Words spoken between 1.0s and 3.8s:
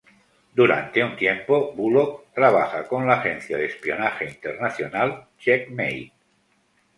un tiempo Bullock trabaja con la agencia de